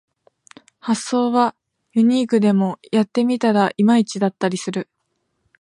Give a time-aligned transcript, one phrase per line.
[0.79, 1.53] 発想は
[1.93, 4.89] ユニークでもやってみたらいまいちだったりする